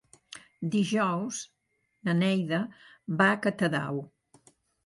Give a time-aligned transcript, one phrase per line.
[0.75, 1.41] Dijous
[2.09, 2.63] na Neida
[3.21, 4.05] va a Catadau.